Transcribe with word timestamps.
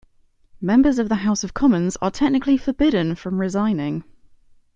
Members 0.61 0.97
of 0.97 1.09
the 1.09 1.15
House 1.17 1.43
of 1.43 1.53
Commons 1.53 1.95
are 2.01 2.09
technically 2.09 2.57
forbidden 2.57 3.13
from 3.13 3.39
resigning. 3.39 4.03